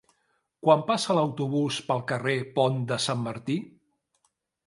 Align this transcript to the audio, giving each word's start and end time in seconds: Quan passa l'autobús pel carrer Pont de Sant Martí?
Quan 0.67 0.79
passa 0.87 1.15
l'autobús 1.17 1.77
pel 1.89 2.01
carrer 2.11 2.35
Pont 2.57 2.81
de 2.93 2.99
Sant 3.05 3.23
Martí? 3.29 3.59